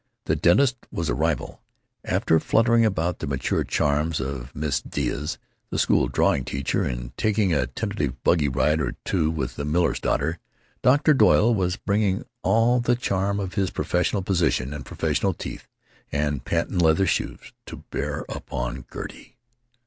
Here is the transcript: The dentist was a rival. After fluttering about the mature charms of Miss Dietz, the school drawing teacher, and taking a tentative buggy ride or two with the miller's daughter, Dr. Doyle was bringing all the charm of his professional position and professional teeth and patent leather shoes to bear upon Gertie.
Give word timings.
The 0.25 0.35
dentist 0.35 0.77
was 0.91 1.09
a 1.09 1.13
rival. 1.13 1.61
After 2.03 2.39
fluttering 2.39 2.83
about 2.83 3.19
the 3.19 3.27
mature 3.27 3.63
charms 3.63 4.19
of 4.19 4.49
Miss 4.55 4.81
Dietz, 4.81 5.37
the 5.69 5.77
school 5.77 6.07
drawing 6.07 6.43
teacher, 6.43 6.81
and 6.83 7.15
taking 7.17 7.53
a 7.53 7.67
tentative 7.67 8.23
buggy 8.23 8.47
ride 8.49 8.81
or 8.81 8.95
two 9.05 9.29
with 9.29 9.57
the 9.57 9.63
miller's 9.63 9.99
daughter, 9.99 10.39
Dr. 10.81 11.13
Doyle 11.13 11.53
was 11.53 11.77
bringing 11.77 12.25
all 12.41 12.79
the 12.79 12.95
charm 12.95 13.39
of 13.39 13.53
his 13.53 13.69
professional 13.69 14.23
position 14.23 14.73
and 14.73 14.83
professional 14.87 15.35
teeth 15.35 15.67
and 16.11 16.43
patent 16.43 16.81
leather 16.81 17.05
shoes 17.05 17.53
to 17.67 17.83
bear 17.91 18.25
upon 18.27 18.85
Gertie. 18.91 19.37